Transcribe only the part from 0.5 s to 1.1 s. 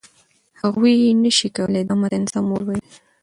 هغوی